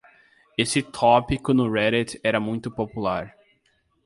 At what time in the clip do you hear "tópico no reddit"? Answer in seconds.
0.81-2.19